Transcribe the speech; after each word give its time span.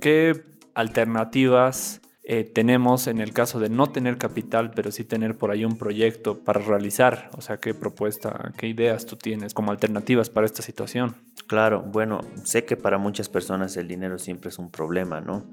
¿qué 0.00 0.42
alternativas 0.74 2.00
eh, 2.24 2.44
tenemos 2.44 3.06
en 3.06 3.20
el 3.20 3.32
caso 3.32 3.60
de 3.60 3.68
no 3.68 3.88
tener 3.88 4.18
capital, 4.18 4.70
pero 4.70 4.90
sí 4.92 5.04
tener 5.04 5.36
por 5.36 5.50
ahí 5.50 5.64
un 5.64 5.78
proyecto 5.78 6.42
para 6.44 6.60
realizar? 6.60 7.30
O 7.36 7.40
sea, 7.40 7.58
¿qué 7.58 7.74
propuesta, 7.74 8.52
qué 8.56 8.66
ideas 8.68 9.06
tú 9.06 9.16
tienes 9.16 9.54
como 9.54 9.70
alternativas 9.70 10.30
para 10.30 10.46
esta 10.46 10.62
situación? 10.62 11.16
Claro, 11.46 11.82
bueno, 11.82 12.20
sé 12.44 12.64
que 12.64 12.76
para 12.76 12.98
muchas 12.98 13.28
personas 13.28 13.76
el 13.76 13.88
dinero 13.88 14.18
siempre 14.18 14.48
es 14.48 14.58
un 14.58 14.70
problema, 14.70 15.20
¿no? 15.20 15.50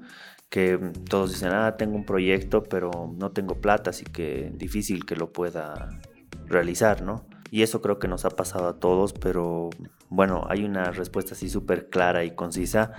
Que 0.48 0.78
todos 1.08 1.30
dicen, 1.30 1.50
ah, 1.52 1.76
tengo 1.76 1.96
un 1.96 2.04
proyecto, 2.04 2.62
pero 2.62 2.90
no 3.18 3.30
tengo 3.32 3.60
plata, 3.60 3.90
así 3.90 4.04
que 4.04 4.50
difícil 4.54 5.04
que 5.04 5.16
lo 5.16 5.32
pueda 5.32 6.00
realizar, 6.46 7.02
¿no? 7.02 7.26
Y 7.50 7.62
eso 7.62 7.80
creo 7.80 7.98
que 7.98 8.08
nos 8.08 8.24
ha 8.24 8.30
pasado 8.30 8.68
a 8.68 8.78
todos, 8.78 9.12
pero 9.14 9.70
bueno, 10.10 10.44
hay 10.48 10.64
una 10.64 10.90
respuesta 10.92 11.34
así 11.34 11.48
súper 11.48 11.88
clara 11.88 12.24
y 12.24 12.34
concisa 12.34 12.92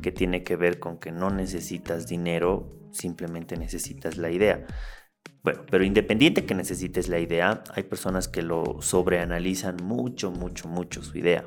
que 0.00 0.12
tiene 0.12 0.42
que 0.42 0.56
ver 0.56 0.78
con 0.78 0.98
que 0.98 1.12
no 1.12 1.30
necesitas 1.30 2.06
dinero, 2.06 2.72
simplemente 2.92 3.56
necesitas 3.56 4.16
la 4.16 4.30
idea. 4.30 4.66
Bueno, 5.42 5.60
pero 5.70 5.84
independiente 5.84 6.44
que 6.44 6.56
necesites 6.56 7.08
la 7.08 7.20
idea, 7.20 7.62
hay 7.72 7.84
personas 7.84 8.26
que 8.26 8.42
lo 8.42 8.80
sobreanalizan 8.80 9.76
mucho, 9.80 10.32
mucho, 10.32 10.66
mucho 10.66 11.04
su 11.04 11.16
idea. 11.18 11.44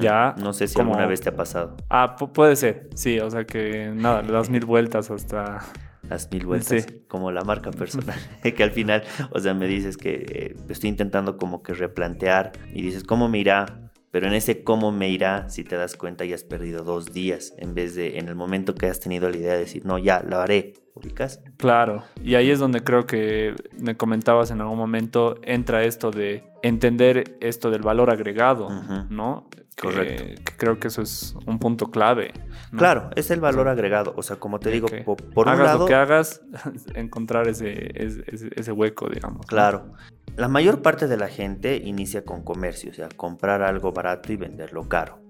Ya. 0.00 0.36
No 0.38 0.52
sé 0.52 0.68
si 0.68 0.78
alguna 0.80 1.06
vez 1.06 1.20
te 1.20 1.30
ha 1.30 1.36
pasado. 1.36 1.76
Ah, 1.88 2.14
puede 2.14 2.54
ser, 2.54 2.88
sí, 2.94 3.18
o 3.18 3.28
sea 3.28 3.44
que 3.44 3.92
nada, 3.92 4.22
le 4.22 4.32
das 4.32 4.50
mil 4.50 4.64
vueltas 4.64 5.10
hasta 5.10 5.64
las 6.08 6.30
mil 6.30 6.46
vueltas, 6.46 6.86
como 7.08 7.32
la 7.32 7.42
marca 7.42 7.72
personal, 7.72 8.18
que 8.42 8.62
al 8.62 8.70
final, 8.70 9.02
o 9.32 9.40
sea, 9.40 9.52
me 9.54 9.66
dices 9.66 9.96
que 9.96 10.26
eh, 10.28 10.56
estoy 10.68 10.90
intentando 10.90 11.36
como 11.36 11.62
que 11.62 11.74
replantear 11.74 12.52
y 12.72 12.82
dices, 12.82 13.04
¿cómo 13.04 13.28
me 13.28 13.38
irá? 13.38 13.89
Pero 14.10 14.26
en 14.26 14.34
ese 14.34 14.64
cómo 14.64 14.90
me 14.90 15.08
irá, 15.08 15.48
si 15.48 15.62
te 15.64 15.76
das 15.76 15.96
cuenta, 15.96 16.24
ya 16.24 16.34
has 16.34 16.44
perdido 16.44 16.82
dos 16.82 17.12
días 17.12 17.54
en 17.58 17.74
vez 17.74 17.94
de 17.94 18.18
en 18.18 18.28
el 18.28 18.34
momento 18.34 18.74
que 18.74 18.86
has 18.86 19.00
tenido 19.00 19.30
la 19.30 19.36
idea 19.36 19.52
de 19.52 19.60
decir, 19.60 19.84
no, 19.84 19.98
ya, 19.98 20.22
lo 20.22 20.38
haré. 20.38 20.74
¿Ubicas? 20.92 21.40
Claro, 21.56 22.02
y 22.20 22.34
ahí 22.34 22.50
es 22.50 22.58
donde 22.58 22.82
creo 22.82 23.06
que 23.06 23.54
me 23.78 23.96
comentabas 23.96 24.50
en 24.50 24.60
algún 24.60 24.76
momento, 24.76 25.36
entra 25.42 25.84
esto 25.84 26.10
de 26.10 26.42
entender 26.62 27.36
esto 27.40 27.70
del 27.70 27.82
valor 27.82 28.10
agregado, 28.10 28.68
¿no? 29.08 29.48
Correcto. 29.80 30.24
Que 30.44 30.56
creo 30.56 30.78
que 30.78 30.88
eso 30.88 31.00
es 31.00 31.34
un 31.46 31.58
punto 31.58 31.90
clave. 31.90 32.32
Claro, 32.76 33.10
es 33.16 33.30
el 33.30 33.40
valor 33.40 33.68
agregado. 33.68 34.12
O 34.16 34.22
sea, 34.22 34.36
como 34.36 34.58
te 34.58 34.70
digo, 34.70 34.88
por, 35.04 35.48
un 35.48 35.58
lado. 35.58 35.80
lo 35.80 35.86
que 35.86 35.94
hagas, 35.94 36.42
encontrar 36.94 37.48
ese, 37.48 37.90
ese, 37.94 38.50
ese 38.54 38.72
hueco, 38.72 39.08
digamos. 39.08 39.46
Claro. 39.46 39.94
La 40.36 40.48
mayor 40.48 40.82
parte 40.82 41.06
de 41.06 41.16
la 41.16 41.28
gente 41.28 41.76
inicia 41.76 42.24
con 42.24 42.42
comercio, 42.42 42.90
o 42.90 42.94
sea, 42.94 43.08
comprar 43.08 43.62
algo 43.62 43.92
barato 43.92 44.32
y 44.32 44.36
venderlo 44.36 44.88
caro. 44.88 45.20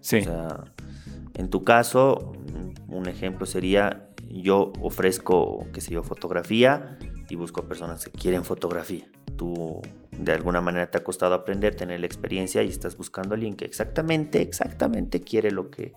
Sí. 0.00 0.18
O 0.18 0.24
sea, 0.24 0.64
en 1.34 1.48
tu 1.48 1.64
caso, 1.64 2.32
un 2.88 3.08
ejemplo 3.08 3.46
sería: 3.46 4.10
yo 4.28 4.72
ofrezco, 4.80 5.66
qué 5.72 5.80
sé 5.80 5.94
yo, 5.94 6.02
fotografía 6.02 6.98
y 7.28 7.36
busco 7.36 7.62
personas 7.62 8.04
que 8.04 8.10
quieren 8.10 8.44
fotografía. 8.44 9.06
Tú 9.36 9.80
de 10.18 10.32
alguna 10.32 10.60
manera 10.60 10.90
te 10.90 10.98
ha 10.98 11.04
costado 11.04 11.34
aprender, 11.34 11.74
tener 11.74 12.00
la 12.00 12.06
experiencia 12.06 12.62
y 12.62 12.68
estás 12.68 12.96
buscando 12.96 13.34
a 13.34 13.36
alguien 13.36 13.54
que 13.54 13.64
exactamente, 13.64 14.42
exactamente 14.42 15.20
quiere 15.20 15.50
lo 15.50 15.70
que... 15.70 15.92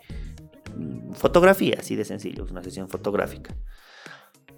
Mm, 0.77 1.13
fotografía, 1.13 1.77
así 1.79 1.95
de 1.95 2.05
sencillo, 2.05 2.45
es 2.45 2.51
una 2.51 2.63
sesión 2.63 2.87
fotográfica. 2.87 3.55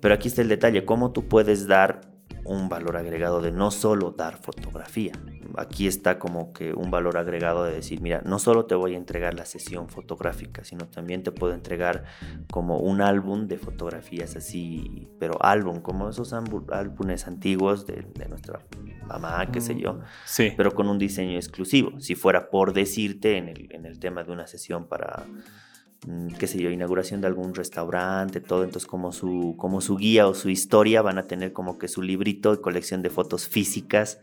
Pero 0.01 0.13
aquí 0.13 0.27
está 0.27 0.41
el 0.41 0.49
detalle, 0.49 0.85
cómo 0.85 1.11
tú 1.13 1.27
puedes 1.29 1.65
dar 1.65 2.01
un 2.45 2.69
valor 2.69 2.97
agregado 2.97 3.41
de 3.41 3.51
no 3.51 3.71
solo 3.71 4.11
dar 4.11 4.37
fotografía. 4.37 5.13
Aquí 5.55 5.87
está 5.87 6.17
como 6.17 6.51
que 6.51 6.73
un 6.73 6.89
valor 6.89 7.17
agregado 7.17 7.63
de 7.63 7.73
decir, 7.73 8.01
mira, 8.01 8.21
no 8.25 8.39
solo 8.39 8.65
te 8.65 8.75
voy 8.75 8.95
a 8.95 8.97
entregar 8.97 9.35
la 9.35 9.45
sesión 9.45 9.87
fotográfica, 9.87 10.63
sino 10.63 10.87
también 10.87 11.23
te 11.23 11.31
puedo 11.31 11.53
entregar 11.53 12.05
como 12.51 12.79
un 12.79 13.01
álbum 13.01 13.47
de 13.47 13.57
fotografías 13.57 14.35
así, 14.35 15.07
pero 15.19 15.37
álbum, 15.43 15.81
como 15.81 16.09
esos 16.09 16.33
álbumes 16.33 17.27
antiguos 17.27 17.85
de, 17.85 18.05
nuestra 18.27 18.61
mamá, 19.07 19.51
qué 19.51 19.61
sé 19.61 19.79
yo, 19.79 19.99
sí. 20.25 20.53
pero 20.57 20.71
con 20.73 20.87
un 20.87 20.97
diseño 20.97 21.35
exclusivo. 21.35 21.99
Si 21.99 22.15
fuera 22.15 22.49
por 22.49 22.73
decirte 22.73 23.37
en 23.37 23.49
el, 23.49 23.67
en 23.71 23.85
el 23.85 23.99
tema 23.99 24.23
de 24.23 24.31
una 24.31 24.47
sesión 24.47 24.87
para 24.87 25.25
Mm, 25.27 25.39
qué 26.37 26.47
sé 26.47 26.61
yo, 26.61 26.69
inauguración 26.69 27.21
de 27.21 27.27
algún 27.27 27.55
restaurante, 27.55 28.41
todo, 28.41 28.63
entonces 28.63 28.87
como 28.87 29.11
su, 29.11 29.55
como 29.57 29.81
su 29.81 29.97
guía 29.97 30.27
o 30.27 30.33
su 30.33 30.49
historia 30.49 31.01
van 31.01 31.17
a 31.17 31.23
tener 31.23 31.53
como 31.53 31.77
que 31.77 31.87
su 31.87 32.01
librito 32.01 32.51
de 32.51 32.61
colección 32.61 33.01
de 33.01 33.09
fotos 33.09 33.47
físicas 33.47 34.19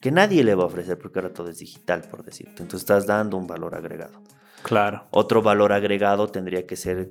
que 0.00 0.10
nadie 0.10 0.42
le 0.44 0.54
va 0.54 0.64
a 0.64 0.66
ofrecer 0.66 0.98
porque 0.98 1.18
ahora 1.18 1.32
todo 1.32 1.50
es 1.50 1.58
digital, 1.58 2.02
por 2.10 2.24
decirte. 2.24 2.62
Entonces 2.62 2.80
estás 2.80 3.06
dando 3.06 3.36
un 3.36 3.46
valor 3.46 3.74
agregado. 3.74 4.22
Claro. 4.62 5.06
Otro 5.10 5.42
valor 5.42 5.72
agregado 5.72 6.28
tendría 6.28 6.66
que 6.66 6.76
ser, 6.76 7.10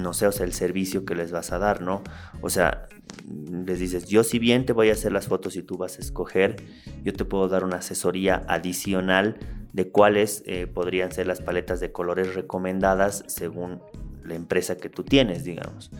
no 0.00 0.12
sé, 0.12 0.26
o 0.26 0.32
sea, 0.32 0.46
el 0.46 0.52
servicio 0.52 1.04
que 1.04 1.14
les 1.14 1.32
vas 1.32 1.52
a 1.52 1.58
dar, 1.58 1.80
¿no? 1.80 2.02
O 2.42 2.50
sea, 2.50 2.88
les 3.28 3.78
dices, 3.78 4.06
yo 4.06 4.22
si 4.22 4.38
bien 4.38 4.66
te 4.66 4.72
voy 4.72 4.90
a 4.90 4.92
hacer 4.92 5.12
las 5.12 5.26
fotos 5.26 5.56
y 5.56 5.62
tú 5.62 5.76
vas 5.76 5.98
a 5.98 6.00
escoger, 6.00 6.56
yo 7.02 7.12
te 7.12 7.24
puedo 7.24 7.48
dar 7.48 7.64
una 7.64 7.76
asesoría 7.76 8.44
adicional 8.46 9.36
de 9.72 9.90
cuáles 9.90 10.42
eh, 10.46 10.66
podrían 10.66 11.12
ser 11.12 11.26
las 11.26 11.40
paletas 11.40 11.80
de 11.80 11.92
colores 11.92 12.34
recomendadas 12.34 13.24
según 13.26 13.80
la 14.24 14.34
empresa 14.34 14.76
que 14.76 14.88
tú 14.88 15.02
tienes, 15.02 15.44
digamos. 15.44 15.90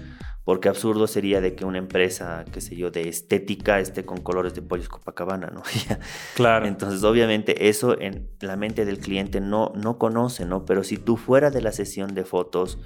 Porque 0.44 0.68
absurdo 0.68 1.06
sería 1.06 1.40
de 1.40 1.54
que 1.54 1.64
una 1.64 1.78
empresa, 1.78 2.44
qué 2.50 2.60
sé 2.60 2.74
yo, 2.74 2.90
de 2.90 3.08
estética 3.08 3.78
esté 3.78 4.04
con 4.04 4.18
colores 4.18 4.54
de 4.54 4.62
pollos 4.62 4.88
Copacabana, 4.88 5.48
¿no? 5.48 5.62
claro. 6.34 6.66
Entonces, 6.66 7.04
obviamente, 7.04 7.68
eso 7.68 8.00
en 8.00 8.30
la 8.40 8.56
mente 8.56 8.84
del 8.84 8.98
cliente 8.98 9.40
no, 9.40 9.72
no 9.76 9.98
conoce, 9.98 10.46
¿no? 10.46 10.64
Pero 10.64 10.82
si 10.82 10.96
tú 10.96 11.16
fuera 11.16 11.50
de 11.50 11.60
la 11.60 11.72
sesión 11.72 12.14
de 12.14 12.24
fotos, 12.24 12.78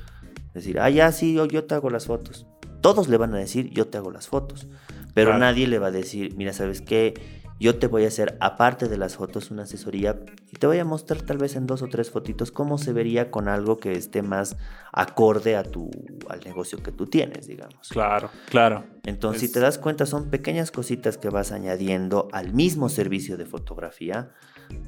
decir, 0.53 0.79
ah, 0.81 0.91
ya, 0.91 1.11
sí, 1.13 1.35
yo, 1.35 1.47
yo 1.47 1.65
te 1.65 1.75
hago 1.75 1.91
las 1.91 2.07
fotos. 2.07 2.47
Todos 2.81 3.09
le 3.09 3.17
van 3.17 3.35
a 3.35 3.39
decir, 3.39 3.71
yo 3.71 3.87
te 3.87 3.99
hago 3.99 4.11
las 4.11 4.29
fotos. 4.29 4.69
Pero 5.15 5.39
nadie 5.39 5.69
le 5.69 5.79
va 5.79 5.87
a 5.87 5.93
decir, 5.93 6.35
mira, 6.37 6.53
¿sabes 6.53 6.81
qué? 6.81 7.15
Yo 7.61 7.79
te 7.79 7.87
voy 7.87 8.05
a 8.05 8.09
hacer, 8.09 8.37
aparte 8.41 8.89
de 8.89 8.99
las 8.99 9.17
fotos, 9.17 9.51
una 9.51 9.63
asesoría 9.63 10.19
y 10.51 10.57
te 10.57 10.67
voy 10.67 10.79
a 10.79 10.85
mostrar 10.85 11.23
tal 11.23 11.39
vez 11.39 11.55
en 11.55 11.67
dos 11.67 11.83
o 11.83 11.89
tres 11.89 12.11
fotitos 12.11 12.51
cómo 12.51 12.79
se 12.79 12.93
vería 12.93 13.31
con 13.31 13.49
algo 13.49 13.79
que 13.79 13.93
esté 13.93 14.23
más 14.23 14.57
acorde 14.93 15.57
a 15.57 15.63
tu, 15.63 15.91
al 16.29 16.41
negocio 16.41 16.83
que 16.83 16.91
tú 16.91 17.07
tienes, 17.07 17.47
digamos. 17.47 17.89
Claro, 17.89 18.29
claro. 18.49 18.85
Entonces, 19.05 19.41
si 19.43 19.53
te 19.53 19.61
das 19.61 19.79
cuenta, 19.79 20.05
son 20.05 20.31
pequeñas 20.31 20.73
cositas 20.73 21.17
que 21.17 21.31
vas 21.31 21.53
añadiendo 21.53 22.29
al 22.33 22.53
mismo 22.53 22.89
servicio 22.89 23.37
de 23.37 23.47
fotografía, 23.47 24.31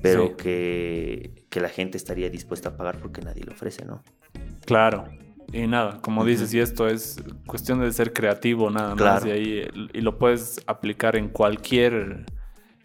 pero 0.02 0.36
que, 0.36 1.44
que 1.50 1.60
la 1.60 1.68
gente 1.68 1.96
estaría 1.96 2.30
dispuesta 2.30 2.70
a 2.70 2.76
pagar 2.76 2.98
porque 2.98 3.20
nadie 3.20 3.44
lo 3.44 3.52
ofrece, 3.52 3.84
¿no? 3.84 4.02
Claro, 4.64 5.04
y 5.52 5.66
nada, 5.66 6.00
como 6.00 6.24
dices, 6.24 6.52
y 6.52 6.58
esto 6.58 6.88
es 6.88 7.22
cuestión 7.46 7.80
de 7.80 7.92
ser 7.92 8.12
creativo 8.12 8.70
nada 8.70 8.94
más, 8.96 9.24
y, 9.24 9.30
ahí, 9.30 9.68
y 9.92 10.00
lo 10.00 10.18
puedes 10.18 10.60
aplicar 10.66 11.14
en 11.14 11.28
cualquier 11.28 12.26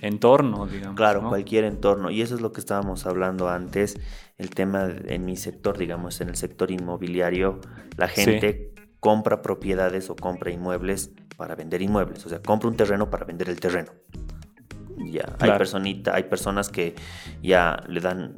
entorno, 0.01 0.65
digamos. 0.65 0.97
Claro, 0.97 1.29
cualquier 1.29 1.63
entorno. 1.63 2.11
Y 2.11 2.21
eso 2.21 2.35
es 2.35 2.41
lo 2.41 2.51
que 2.51 2.59
estábamos 2.59 3.05
hablando 3.05 3.47
antes, 3.47 3.97
el 4.37 4.49
tema 4.49 4.89
en 5.05 5.23
mi 5.23 5.37
sector, 5.37 5.77
digamos, 5.77 6.19
en 6.19 6.29
el 6.29 6.35
sector 6.35 6.71
inmobiliario, 6.71 7.61
la 7.95 8.07
gente 8.07 8.73
compra 8.99 9.41
propiedades 9.41 10.09
o 10.09 10.15
compra 10.15 10.51
inmuebles 10.51 11.11
para 11.37 11.55
vender 11.55 11.81
inmuebles, 11.81 12.25
o 12.25 12.29
sea, 12.29 12.41
compra 12.41 12.69
un 12.69 12.75
terreno 12.75 13.09
para 13.09 13.25
vender 13.25 13.49
el 13.49 13.59
terreno. 13.59 13.91
Ya, 14.97 15.35
hay 15.39 15.51
personita, 15.51 16.15
hay 16.15 16.23
personas 16.23 16.69
que 16.69 16.95
ya 17.41 17.83
le 17.87 17.99
dan 18.01 18.35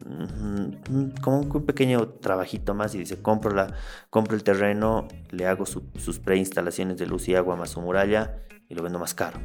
como 1.21 1.39
un 1.39 1.65
pequeño 1.65 2.07
trabajito 2.07 2.73
más 2.73 2.95
y 2.95 2.99
dice, 2.99 3.21
compro, 3.21 3.53
la, 3.53 3.75
compro 4.09 4.35
el 4.35 4.43
terreno, 4.43 5.07
le 5.31 5.45
hago 5.45 5.65
sus 5.65 6.19
preinstalaciones 6.19 6.97
de 6.97 7.05
luz 7.05 7.27
y 7.27 7.35
agua 7.35 7.55
más 7.55 7.71
su 7.71 7.81
muralla 7.81 8.37
y 8.69 8.75
lo 8.75 8.83
vendo 8.83 8.99
más 8.99 9.13
caro. 9.13 9.39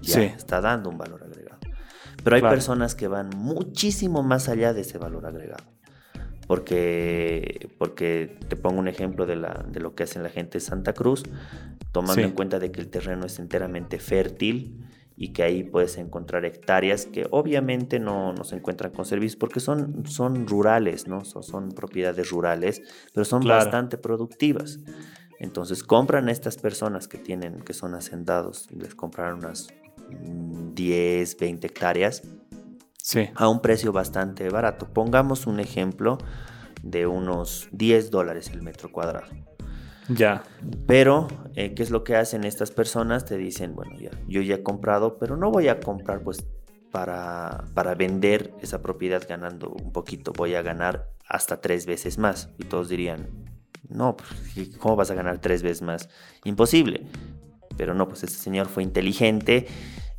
Ya 0.00 0.22
está 0.22 0.60
dando 0.60 0.90
un 0.90 0.98
valor. 0.98 1.24
Pero 2.24 2.36
hay 2.36 2.42
personas 2.42 2.94
que 2.94 3.06
van 3.06 3.30
muchísimo 3.36 4.22
más 4.22 4.48
allá 4.48 4.72
de 4.72 4.80
ese 4.80 4.98
valor 4.98 5.26
agregado. 5.26 5.64
Porque, 6.46 7.70
porque 7.78 8.38
te 8.48 8.56
pongo 8.56 8.78
un 8.78 8.88
ejemplo 8.88 9.24
de, 9.24 9.36
la, 9.36 9.64
de 9.68 9.80
lo 9.80 9.94
que 9.94 10.02
hacen 10.02 10.22
la 10.22 10.28
gente 10.28 10.58
de 10.58 10.60
Santa 10.60 10.92
Cruz, 10.92 11.22
tomando 11.92 12.22
en 12.22 12.32
cuenta 12.32 12.58
de 12.58 12.70
que 12.70 12.80
el 12.80 12.88
terreno 12.88 13.24
es 13.26 13.38
enteramente 13.38 13.98
fértil 13.98 14.84
y 15.16 15.32
que 15.32 15.42
ahí 15.42 15.62
puedes 15.62 15.96
encontrar 15.96 16.44
hectáreas 16.44 17.06
que 17.06 17.26
obviamente 17.30 18.00
no, 18.00 18.32
no 18.32 18.44
se 18.44 18.56
encuentran 18.56 18.90
con 18.90 19.04
servicios 19.04 19.36
porque 19.36 19.60
son, 19.60 20.04
son 20.06 20.46
rurales, 20.46 21.06
¿no? 21.06 21.24
Son, 21.24 21.42
son 21.42 21.70
propiedades 21.70 22.30
rurales, 22.30 22.82
pero 23.12 23.24
son 23.24 23.44
bastante 23.44 23.96
productivas. 23.96 24.80
Entonces 25.38 25.82
compran 25.82 26.28
estas 26.28 26.56
personas 26.56 27.06
que 27.06 27.18
tienen, 27.18 27.60
que 27.60 27.74
son 27.74 27.94
hacendados, 27.94 28.68
les 28.70 28.94
compraron 28.94 29.38
unas 29.38 29.68
10, 30.74 31.36
20 31.38 31.66
hectáreas 31.66 32.22
sí. 32.96 33.30
a 33.34 33.48
un 33.48 33.60
precio 33.60 33.92
bastante 33.92 34.48
barato. 34.48 34.86
Pongamos 34.86 35.46
un 35.46 35.60
ejemplo 35.60 36.18
de 36.82 37.06
unos 37.06 37.68
10 37.72 38.10
dólares 38.10 38.50
el 38.50 38.62
metro 38.62 38.90
cuadrado. 38.90 39.28
Ya. 40.08 40.42
Pero, 40.86 41.28
eh, 41.54 41.74
¿qué 41.74 41.82
es 41.82 41.90
lo 41.90 42.04
que 42.04 42.16
hacen 42.16 42.44
estas 42.44 42.70
personas? 42.70 43.24
Te 43.24 43.36
dicen, 43.36 43.74
bueno, 43.74 43.96
ya, 43.98 44.10
yo 44.28 44.42
ya 44.42 44.56
he 44.56 44.62
comprado, 44.62 45.18
pero 45.18 45.36
no 45.36 45.50
voy 45.50 45.68
a 45.68 45.80
comprar 45.80 46.22
pues 46.22 46.44
para, 46.90 47.64
para 47.74 47.94
vender 47.94 48.54
esa 48.60 48.82
propiedad 48.82 49.22
ganando 49.28 49.70
un 49.70 49.92
poquito. 49.92 50.32
Voy 50.32 50.54
a 50.54 50.62
ganar 50.62 51.10
hasta 51.26 51.60
tres 51.60 51.86
veces 51.86 52.18
más. 52.18 52.50
Y 52.58 52.64
todos 52.64 52.88
dirían, 52.88 53.28
No, 53.88 54.16
pues, 54.16 54.76
¿cómo 54.78 54.96
vas 54.96 55.10
a 55.10 55.14
ganar 55.14 55.38
tres 55.38 55.62
veces 55.62 55.82
más? 55.82 56.08
Imposible. 56.44 57.06
Pero 57.76 57.94
no, 57.94 58.06
pues 58.06 58.22
este 58.22 58.38
señor 58.38 58.68
fue 58.68 58.82
inteligente 58.82 59.66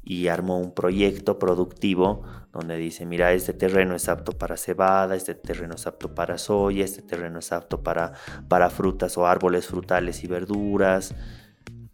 y 0.05 0.27
armó 0.27 0.59
un 0.59 0.71
proyecto 0.71 1.39
productivo 1.39 2.23
donde 2.53 2.77
dice, 2.77 3.05
mira, 3.05 3.33
este 3.33 3.51
terreno 3.51 3.95
es 3.95 4.07
apto 4.07 4.31
para 4.31 4.55
cebada, 4.55 5.15
este 5.15 5.35
terreno 5.35 5.75
es 5.75 5.87
apto 5.87 6.13
para 6.15 6.37
soya, 6.37 6.85
este 6.85 7.01
terreno 7.01 7.39
es 7.39 7.51
apto 7.51 7.81
para, 7.83 8.13
para 8.47 8.69
frutas 8.69 9.17
o 9.17 9.27
árboles 9.27 9.67
frutales 9.67 10.23
y 10.23 10.27
verduras. 10.27 11.13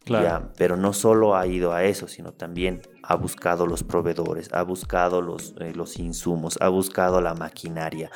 Claro. 0.03 0.51
pero 0.57 0.77
no 0.77 0.93
solo 0.93 1.35
ha 1.35 1.45
ido 1.45 1.73
a 1.73 1.83
eso, 1.83 2.07
sino 2.07 2.33
también 2.33 2.81
ha 3.03 3.15
buscado 3.15 3.67
los 3.67 3.83
proveedores, 3.83 4.51
ha 4.51 4.63
buscado 4.63 5.21
los, 5.21 5.53
eh, 5.59 5.73
los 5.75 5.99
insumos, 5.99 6.57
ha 6.59 6.69
buscado 6.69 7.21
la 7.21 7.35
maquinaria, 7.35 8.09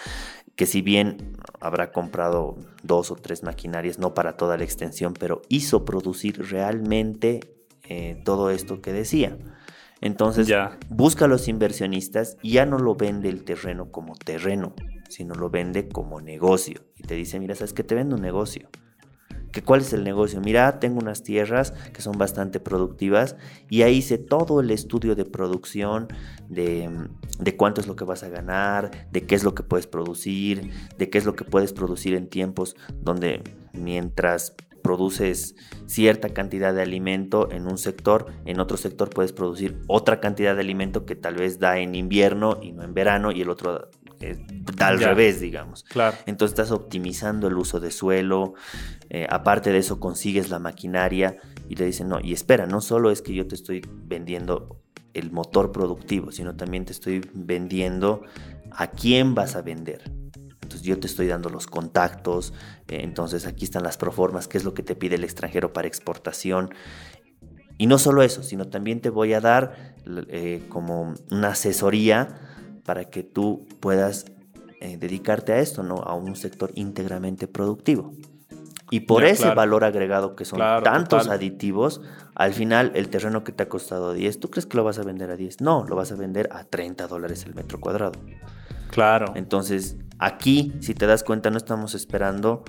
que 0.56 0.66
si 0.66 0.82
bien 0.82 1.38
habrá 1.60 1.92
comprado 1.92 2.58
dos 2.82 3.12
o 3.12 3.16
tres 3.16 3.44
maquinarias, 3.44 4.00
no 4.00 4.16
para 4.16 4.36
toda 4.36 4.58
la 4.58 4.64
extensión, 4.64 5.14
pero 5.14 5.44
hizo 5.48 5.86
producir 5.86 6.50
realmente 6.50 7.40
eh, 7.84 8.20
todo 8.26 8.50
esto 8.50 8.82
que 8.82 8.92
decía. 8.92 9.38
Entonces, 10.02 10.48
ya. 10.48 10.78
busca 10.90 11.26
a 11.26 11.28
los 11.28 11.48
inversionistas 11.48 12.38
y 12.42 12.54
ya 12.54 12.66
no 12.66 12.78
lo 12.78 12.96
vende 12.96 13.30
el 13.30 13.44
terreno 13.44 13.92
como 13.92 14.16
terreno, 14.16 14.74
sino 15.10 15.36
lo 15.36 15.50
vende 15.50 15.88
como 15.88 16.22
negocio. 16.22 16.82
Y 16.98 17.04
te 17.04 17.16
dice, 17.16 17.40
mira, 17.40 17.56
¿sabes 17.56 17.74
que 17.74 17.84
Te 17.84 17.96
vendo 17.96 18.16
un 18.16 18.22
negocio. 18.22 18.70
¿Que 19.52 19.64
¿Cuál 19.64 19.80
es 19.82 19.94
el 19.94 20.04
negocio? 20.04 20.42
Mira, 20.42 20.82
tengo 20.82 21.00
unas 21.00 21.24
tierras 21.24 21.72
que 21.94 22.02
son 22.02 22.18
bastante 22.18 22.60
productivas 22.60 23.38
y 23.70 23.84
ahí 23.84 24.00
hice 24.00 24.18
todo 24.18 24.60
el 24.60 24.70
estudio 24.70 25.16
de 25.16 25.24
producción, 25.24 26.10
de, 26.50 26.90
de 27.40 27.56
cuánto 27.56 27.80
es 27.80 27.88
lo 27.88 27.96
que 27.96 28.04
vas 28.04 28.24
a 28.24 28.28
ganar, 28.28 29.08
de 29.14 29.26
qué 29.26 29.34
es 29.34 29.46
lo 29.46 29.56
que 29.56 29.64
puedes 29.64 29.88
producir, 29.88 30.72
de 30.98 31.10
qué 31.10 31.18
es 31.18 31.24
lo 31.24 31.38
que 31.38 31.46
puedes 31.46 31.72
producir 31.72 32.16
en 32.16 32.28
tiempos 32.28 32.76
donde 33.02 33.44
mientras 33.72 34.56
produces 34.86 35.56
cierta 35.88 36.30
cantidad 36.30 36.72
de 36.72 36.84
alimento 36.84 37.52
en 37.52 37.66
un 37.66 37.80
sector, 37.80 38.28
en 38.46 38.60
otro 38.60 38.78
sector 38.78 39.10
puedes 39.10 39.34
producir 39.34 39.82
otra 39.88 40.20
cantidad 40.20 40.54
de 40.54 40.62
alimento 40.62 41.08
que 41.08 41.16
tal 41.16 41.38
vez 41.38 41.58
da 41.58 41.80
en 41.80 41.96
invierno 41.96 42.60
y 42.62 42.72
no 42.72 42.84
en 42.84 42.94
verano 42.94 43.32
y 43.32 43.42
el 43.42 43.50
otro 43.50 43.90
eh, 44.22 44.38
da 44.78 44.90
al 44.90 45.00
revés, 45.00 45.40
digamos. 45.40 45.86
Claro. 45.86 46.16
Entonces 46.28 46.52
estás 46.52 46.70
optimizando 46.70 47.48
el 47.48 47.58
uso 47.58 47.80
de 47.80 47.90
suelo, 47.90 48.54
eh, 49.10 49.26
aparte 49.28 49.72
de 49.72 49.80
eso 49.80 50.00
consigues 50.00 50.52
la 50.52 50.60
maquinaria 50.60 51.38
y 51.68 51.74
te 51.74 51.84
dicen, 51.84 52.08
no, 52.08 52.20
y 52.22 52.34
espera, 52.34 52.68
no 52.68 52.80
solo 52.80 53.10
es 53.10 53.24
que 53.24 53.34
yo 53.34 53.48
te 53.48 53.56
estoy 53.56 53.84
vendiendo 53.92 54.84
el 55.16 55.32
motor 55.32 55.72
productivo, 55.72 56.32
sino 56.32 56.56
también 56.56 56.86
te 56.86 56.92
estoy 56.92 57.28
vendiendo 57.34 58.22
a 58.70 58.92
quién 58.92 59.34
vas 59.34 59.56
a 59.56 59.64
vender. 59.64 60.12
Yo 60.86 61.00
te 61.00 61.08
estoy 61.08 61.28
dando 61.28 61.50
los 61.50 61.68
contactos, 61.68 62.54
eh, 62.88 63.00
entonces 63.02 63.46
aquí 63.46 63.66
están 63.66 63.84
las 63.84 63.98
proformas, 63.98 64.48
qué 64.48 64.58
es 64.58 64.64
lo 64.64 64.74
que 64.74 64.84
te 64.84 64.96
pide 64.96 65.16
el 65.16 65.24
extranjero 65.24 65.74
para 65.74 65.88
exportación. 65.88 66.70
Y 67.78 67.88
no 67.88 67.98
solo 67.98 68.22
eso, 68.22 68.44
sino 68.44 68.68
también 68.70 69.02
te 69.02 69.10
voy 69.10 69.34
a 69.34 69.42
dar 69.42 69.96
eh, 70.06 70.64
como 70.70 71.16
una 71.32 71.50
asesoría 71.50 72.40
para 72.86 73.06
que 73.06 73.24
tú 73.24 73.68
puedas 73.80 74.26
eh, 74.80 74.98
dedicarte 74.98 75.52
a 75.54 75.60
esto, 75.60 75.84
¿no? 75.84 75.96
A 75.96 76.14
un 76.14 76.36
sector 76.36 76.72
íntegramente 76.76 77.48
productivo. 77.48 78.14
Y 78.92 79.02
por 79.02 79.24
ese 79.24 79.54
valor 79.54 79.84
agregado 79.84 80.36
que 80.36 80.46
son 80.46 80.60
tantos 80.84 81.28
aditivos, 81.28 82.02
al 82.36 82.54
final 82.54 82.92
el 82.94 83.10
terreno 83.10 83.44
que 83.44 83.52
te 83.52 83.64
ha 83.64 83.70
costado 83.70 84.14
10, 84.14 84.40
¿tú 84.40 84.50
crees 84.50 84.68
que 84.68 84.78
lo 84.78 84.84
vas 84.84 85.00
a 85.00 85.04
vender 85.04 85.32
a 85.32 85.36
10? 85.36 85.62
No, 85.62 85.86
lo 85.86 85.96
vas 85.96 86.12
a 86.12 86.16
vender 86.16 86.50
a 86.52 86.66
30 86.66 87.08
dólares 87.08 87.46
el 87.46 87.56
metro 87.56 87.80
cuadrado. 87.80 88.12
Claro. 88.96 89.34
Entonces, 89.36 89.98
aquí, 90.20 90.72
si 90.80 90.94
te 90.94 91.06
das 91.06 91.26
cuenta, 91.26 91.50
no 91.50 91.58
estamos 91.58 91.96
esperando 91.96 92.64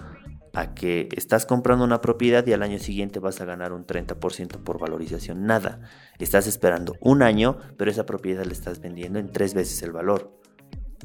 a 0.55 0.75
que 0.75 1.09
estás 1.13 1.47
comprando 1.47 1.85
una 1.85 2.01
propiedad 2.01 2.45
y 2.45 2.53
al 2.53 2.65
año 2.65 2.81
siguiente 2.81 3.21
vas 3.21 3.41
a 3.41 3.45
ganar 3.45 3.73
un 3.73 3.87
30% 3.87 4.65
por 4.65 4.81
valorización. 4.81 5.47
Nada. 5.47 5.83
Estás 6.19 6.49
esperando 6.49 6.97
un 7.01 7.23
año, 7.23 7.59
pero 7.77 7.93
esa 7.93 8.07
propiedad 8.07 8.45
la 8.45 8.51
estás 8.51 8.81
vendiendo 8.81 9.21
en 9.21 9.31
tres 9.31 9.55
veces 9.55 9.81
el 9.85 9.93
valor. 9.93 10.37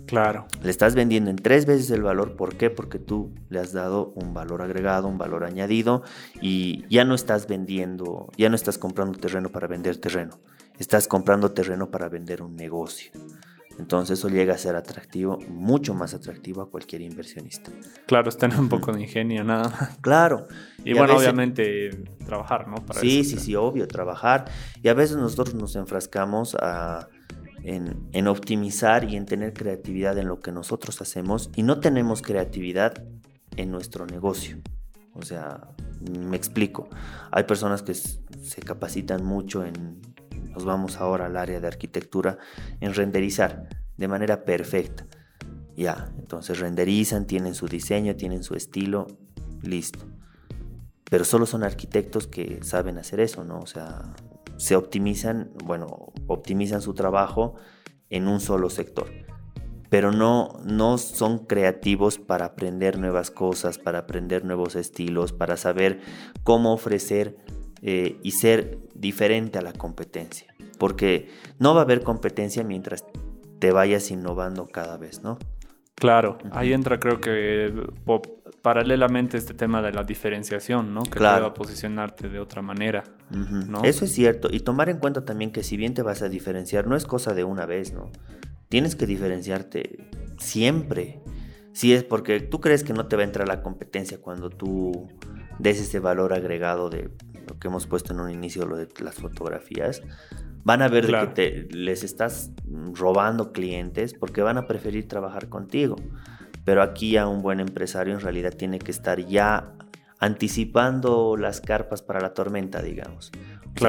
Claro. 0.08 0.48
Le 0.64 0.72
estás 0.72 0.96
vendiendo 0.96 1.30
en 1.30 1.36
tres 1.36 1.68
veces 1.68 1.92
el 1.92 2.02
valor. 2.02 2.36
¿Por 2.36 2.56
qué? 2.56 2.72
Porque 2.72 2.98
tú 2.98 3.36
le 3.50 3.60
has 3.60 3.74
dado 3.74 4.14
un 4.16 4.34
valor 4.34 4.64
agregado, 4.64 5.08
un 5.08 5.20
valor 5.20 5.44
añadido 5.44 6.02
y 6.42 6.84
ya 6.90 7.06
no 7.06 7.14
estás 7.14 7.48
vendiendo, 7.48 8.32
ya 8.38 8.50
no 8.50 8.56
estás 8.56 8.80
comprando 8.80 9.20
terreno 9.20 9.50
para 9.50 9.68
vender 9.68 9.98
terreno. 9.98 10.40
Estás 10.80 11.08
comprando 11.08 11.52
terreno 11.52 11.92
para 11.92 12.10
vender 12.10 12.42
un 12.42 12.56
negocio. 12.56 13.12
Entonces 13.82 14.20
eso 14.20 14.30
llega 14.30 14.54
a 14.54 14.58
ser 14.60 14.76
atractivo, 14.76 15.40
mucho 15.50 15.96
más 15.96 16.14
atractivo 16.14 16.62
a 16.62 16.70
cualquier 16.70 17.02
inversionista. 17.02 17.72
Claro, 18.06 18.30
es 18.30 18.38
tener 18.38 18.60
un 18.60 18.70
poco 18.70 18.94
de 18.94 19.02
ingenio, 19.02 19.44
nada 19.44 19.70
más. 19.70 19.98
Claro. 20.02 20.48
Y, 20.86 20.94
bueno, 20.94 21.18
obviamente 21.18 21.90
trabajar, 22.24 22.68
¿no? 22.68 22.76
sí, 23.00 23.24
sí, 23.24 23.38
sí, 23.38 23.56
obvio, 23.56 23.88
trabajar. 23.88 24.46
Y 24.84 24.90
a 24.90 24.94
veces 24.94 25.18
nosotros 25.18 25.56
nos 25.56 25.76
enfrascamos 25.76 26.56
en, 27.64 28.08
en 28.12 28.28
optimizar 28.28 29.04
y 29.04 29.16
en 29.16 29.26
tener 29.26 29.54
creatividad 29.54 30.16
en 30.20 30.28
lo 30.28 30.40
que 30.40 30.52
nosotros 30.52 31.02
hacemos 31.02 31.50
y 31.56 31.64
no 31.64 31.80
tenemos 31.80 32.22
creatividad 32.22 33.04
en 33.58 33.72
nuestro 33.72 34.06
negocio. 34.06 34.62
O 35.14 35.24
sea, 35.24 35.70
me 36.08 36.38
explico. 36.38 36.88
Hay 37.32 37.46
personas 37.46 37.82
que 37.82 37.96
se 37.96 38.62
capacitan 38.62 39.26
mucho 39.26 39.66
en 39.66 40.02
nos 40.52 40.66
vamos 40.66 40.98
ahora 40.98 41.26
al 41.26 41.38
área 41.38 41.60
de 41.60 41.68
arquitectura 41.68 42.38
en 42.80 42.94
renderizar 42.94 43.70
de 43.98 44.08
manera 44.08 44.44
perfecta. 44.44 45.06
Ya, 45.76 46.12
entonces 46.18 46.60
renderizan, 46.60 47.26
tienen 47.26 47.56
su 47.56 47.68
diseño, 47.68 48.16
tienen 48.16 48.44
su 48.44 48.56
estilo, 48.56 49.08
listo. 49.62 50.00
Pero 51.10 51.26
solo 51.26 51.46
son 51.46 51.64
arquitectos 51.64 52.28
que 52.28 52.60
saben 52.64 52.98
hacer 52.98 53.20
eso, 53.20 53.44
¿no? 53.44 53.60
O 53.60 53.66
sea, 53.66 54.14
se 54.58 54.76
optimizan, 54.76 55.52
bueno, 55.66 56.14
optimizan 56.28 56.82
su 56.82 56.94
trabajo 56.94 57.56
en 58.10 58.28
un 58.28 58.40
solo 58.40 58.70
sector. 58.70 59.08
Pero 59.90 60.12
no, 60.12 60.60
no 60.64 60.98
son 60.98 61.40
creativos 61.40 62.18
para 62.18 62.46
aprender 62.46 62.98
nuevas 62.98 63.32
cosas, 63.32 63.78
para 63.78 64.00
aprender 64.00 64.46
nuevos 64.46 64.76
estilos, 64.76 65.34
para 65.34 65.58
saber 65.58 66.00
cómo 66.44 66.74
ofrecer 66.74 67.38
eh, 67.82 68.20
y 68.22 68.32
ser 68.32 68.80
diferente 68.94 69.58
a 69.58 69.62
la 69.62 69.74
competencia. 69.74 70.54
Porque 70.78 71.30
no 71.60 71.74
va 71.74 71.82
a 71.82 71.84
haber 71.84 72.04
competencia 72.04 72.64
mientras 72.64 73.06
te 73.60 73.72
vayas 73.72 74.12
innovando 74.12 74.68
cada 74.68 74.98
vez, 74.98 75.22
¿no? 75.22 75.38
Claro, 75.96 76.40
ahí 76.52 76.74
entra 76.74 77.00
creo 77.00 77.22
que 77.22 77.72
paralelamente 78.64 79.38
este 79.38 79.54
tema 79.54 79.84
de 79.84 79.92
la 79.92 80.04
diferenciación, 80.04 80.96
¿no? 80.96 81.04
Que 81.04 81.12
claro. 81.12 81.44
pueda 81.44 81.54
posicionarte 81.54 82.28
de 82.28 82.40
otra 82.40 82.64
manera, 82.64 83.04
¿no? 83.30 83.84
Eso 83.84 84.06
es 84.06 84.12
cierto. 84.12 84.50
Y 84.52 84.62
tomar 84.62 84.90
en 84.90 84.98
cuenta 84.98 85.26
también 85.26 85.52
que 85.52 85.62
si 85.62 85.78
bien 85.78 85.94
te 85.94 86.02
vas 86.02 86.24
a 86.24 86.30
diferenciar, 86.30 86.88
no 86.88 86.96
es 86.96 87.06
cosa 87.06 87.36
de 87.36 87.44
una 87.44 87.68
vez, 87.68 87.94
¿no? 87.94 88.12
Tienes 88.68 88.96
que 88.96 89.06
diferenciarte 89.06 90.08
siempre. 90.40 91.22
Si 91.72 91.94
es 91.94 92.04
porque 92.04 92.40
tú 92.40 92.62
crees 92.62 92.84
que 92.84 92.94
no 92.94 93.06
te 93.06 93.16
va 93.16 93.22
a 93.22 93.26
entrar 93.26 93.48
la 93.48 93.62
competencia 93.62 94.20
cuando 94.20 94.50
tú 94.50 95.08
des 95.60 95.80
ese 95.80 96.00
valor 96.00 96.34
agregado 96.34 96.90
de 96.90 97.12
lo 97.48 97.60
que 97.60 97.68
hemos 97.68 97.88
puesto 97.88 98.14
en 98.14 98.20
un 98.20 98.30
inicio, 98.30 98.66
lo 98.66 98.78
de 98.78 98.88
las 99.00 99.16
fotografías, 99.16 100.02
van 100.64 100.82
a 100.82 100.88
ver 100.88 101.08
que 101.08 101.28
te, 101.28 101.76
les 101.76 102.04
estás 102.04 102.52
robando 102.94 103.52
clientes 103.52 104.14
porque 104.14 104.42
van 104.42 104.58
a 104.58 104.68
preferir 104.68 105.08
trabajar 105.08 105.50
contigo. 105.50 105.96
Pero 106.66 106.84
aquí 106.84 107.12
ya 107.12 107.28
un 107.28 107.42
buen 107.42 107.60
empresario 107.60 108.14
en 108.14 108.20
realidad 108.20 108.54
tiene 108.54 108.80
que 108.80 108.92
estar 108.92 109.20
ya 109.26 109.74
anticipando 110.20 111.36
las 111.36 111.62
carpas 111.62 112.04
para 112.04 112.22
la 112.22 112.34
tormenta, 112.34 112.82
digamos. 112.82 113.32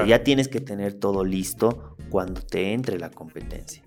ya 0.07 0.25
tienes 0.25 0.49
que 0.49 0.61
tener 0.61 0.95
todo 0.95 1.25
listo 1.25 1.97
cuando 2.09 2.41
te 2.41 2.73
entre 2.73 2.99
la 2.99 3.11
competencia. 3.11 3.83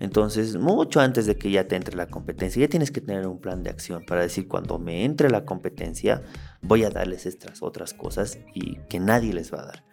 Entonces, 0.00 0.56
mucho 0.56 1.00
antes 1.00 1.26
de 1.26 1.36
que 1.36 1.50
ya 1.50 1.68
te 1.68 1.76
entre 1.76 1.94
la 1.94 2.06
competencia, 2.06 2.60
ya 2.60 2.68
tienes 2.68 2.90
que 2.90 3.02
tener 3.02 3.26
un 3.26 3.38
plan 3.38 3.62
de 3.62 3.68
acción 3.68 4.04
para 4.06 4.22
decir, 4.22 4.48
cuando 4.48 4.78
me 4.78 5.04
entre 5.04 5.30
la 5.30 5.44
competencia, 5.44 6.22
voy 6.62 6.84
a 6.84 6.90
darles 6.90 7.26
estas 7.26 7.62
otras 7.62 7.92
cosas 7.92 8.38
y 8.54 8.76
que 8.88 8.98
nadie 8.98 9.34
les 9.34 9.52
va 9.52 9.60
a 9.60 9.66
dar. 9.66 9.84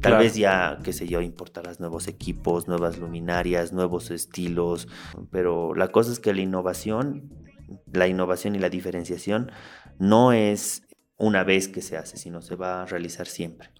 Tal 0.00 0.18
vez 0.18 0.34
ya, 0.34 0.78
qué 0.84 0.92
sé 0.92 1.06
yo, 1.06 1.22
importarás 1.22 1.80
nuevos 1.80 2.08
equipos, 2.08 2.68
nuevas 2.68 2.98
luminarias, 2.98 3.72
nuevos 3.72 4.10
estilos, 4.10 4.86
pero 5.30 5.74
la 5.74 5.88
cosa 5.88 6.12
es 6.12 6.20
que 6.20 6.34
la 6.34 6.42
innovación, 6.42 7.30
la 7.90 8.06
innovación 8.06 8.54
y 8.54 8.58
la 8.58 8.68
diferenciación 8.68 9.50
no 9.98 10.32
es 10.32 10.82
una 11.16 11.42
vez 11.42 11.68
que 11.68 11.80
se 11.80 11.96
hace, 11.96 12.18
sino 12.18 12.42
se 12.42 12.56
va 12.56 12.82
a 12.82 12.86
realizar 12.86 13.26
siempre. 13.26 13.70